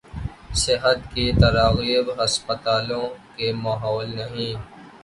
صحت 0.55 0.99
کی 1.13 1.25
تراغیب 1.33 2.05
ہسپتالوں 2.17 3.07
کے 3.35 3.53
ماحول 3.55 4.15
نہیں 4.15 4.53